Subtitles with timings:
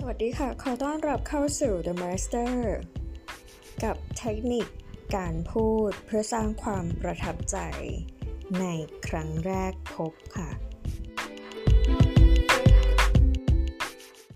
[0.00, 2.54] สวัสดีค่ะ ขอต้อนรับเข้าสู่ The Master
[3.84, 4.66] กับเทคนิค
[5.16, 7.56] การพูดเพื่อสร้างความประทับใจ
[8.60, 8.64] ใน
[9.06, 10.50] ครั้งแรกพบค่ะ